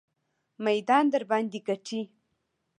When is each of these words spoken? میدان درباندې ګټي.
میدان 0.65 1.05
درباندې 1.13 1.59
ګټي. 1.67 2.01